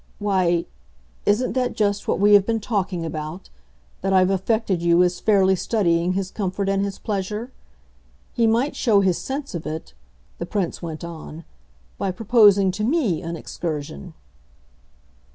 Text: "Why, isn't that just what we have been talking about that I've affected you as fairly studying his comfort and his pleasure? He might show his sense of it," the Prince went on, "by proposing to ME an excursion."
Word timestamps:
"Why, 0.17 0.65
isn't 1.27 1.53
that 1.53 1.75
just 1.75 2.07
what 2.07 2.19
we 2.19 2.33
have 2.33 2.43
been 2.43 2.59
talking 2.59 3.05
about 3.05 3.51
that 4.01 4.11
I've 4.11 4.31
affected 4.31 4.81
you 4.81 5.03
as 5.03 5.19
fairly 5.19 5.55
studying 5.55 6.13
his 6.13 6.31
comfort 6.31 6.69
and 6.69 6.83
his 6.83 6.97
pleasure? 6.97 7.51
He 8.33 8.47
might 8.47 8.75
show 8.75 9.01
his 9.01 9.19
sense 9.19 9.53
of 9.53 9.67
it," 9.67 9.93
the 10.39 10.47
Prince 10.47 10.81
went 10.81 11.03
on, 11.03 11.43
"by 11.99 12.09
proposing 12.09 12.71
to 12.71 12.83
ME 12.83 13.21
an 13.21 13.35
excursion." 13.35 14.15